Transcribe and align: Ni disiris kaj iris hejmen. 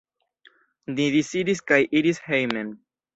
Ni 0.93 1.05
disiris 1.15 1.61
kaj 1.73 1.79
iris 1.99 2.23
hejmen. 2.31 2.73